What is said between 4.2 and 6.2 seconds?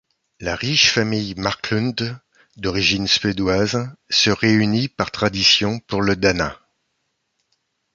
réunit par tradition pour le